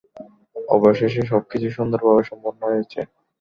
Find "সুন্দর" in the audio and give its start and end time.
1.77-1.99